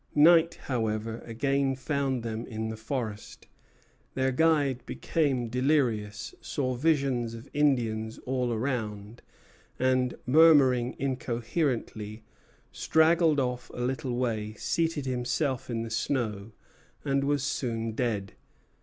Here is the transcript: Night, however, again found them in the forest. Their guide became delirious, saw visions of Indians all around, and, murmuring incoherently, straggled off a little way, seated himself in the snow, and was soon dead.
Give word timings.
Night, 0.15 0.55
however, 0.63 1.21
again 1.25 1.75
found 1.75 2.23
them 2.23 2.47
in 2.47 2.69
the 2.69 2.75
forest. 2.75 3.45
Their 4.15 4.31
guide 4.31 4.83
became 4.87 5.47
delirious, 5.47 6.33
saw 6.41 6.73
visions 6.73 7.35
of 7.35 7.47
Indians 7.53 8.17
all 8.25 8.51
around, 8.51 9.21
and, 9.77 10.15
murmuring 10.25 10.95
incoherently, 10.97 12.23
straggled 12.71 13.39
off 13.39 13.69
a 13.75 13.81
little 13.81 14.15
way, 14.15 14.55
seated 14.55 15.05
himself 15.05 15.69
in 15.69 15.83
the 15.83 15.91
snow, 15.91 16.51
and 17.05 17.23
was 17.23 17.43
soon 17.43 17.91
dead. 17.91 18.33